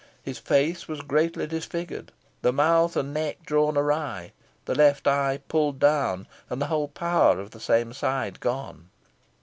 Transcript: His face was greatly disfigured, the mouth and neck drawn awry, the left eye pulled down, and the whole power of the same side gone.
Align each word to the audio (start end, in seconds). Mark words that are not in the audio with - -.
His 0.23 0.39
face 0.39 0.87
was 0.87 1.01
greatly 1.01 1.45
disfigured, 1.45 2.11
the 2.41 2.51
mouth 2.51 2.97
and 2.97 3.13
neck 3.13 3.45
drawn 3.45 3.77
awry, 3.77 4.31
the 4.65 4.73
left 4.73 5.05
eye 5.05 5.41
pulled 5.47 5.77
down, 5.77 6.25
and 6.49 6.59
the 6.59 6.65
whole 6.73 6.87
power 6.87 7.39
of 7.39 7.51
the 7.51 7.59
same 7.59 7.93
side 7.93 8.39
gone. 8.39 8.89